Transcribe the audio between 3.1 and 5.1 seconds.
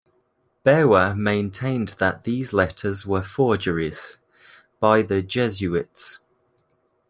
forgeries, by